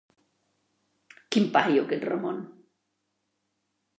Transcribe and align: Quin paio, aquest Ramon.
Quin 1.35 1.45
paio, 1.59 1.83
aquest 1.87 2.07
Ramon. 2.11 2.39